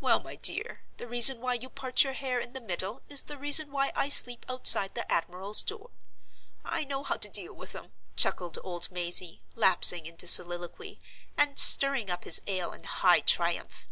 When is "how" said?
7.04-7.14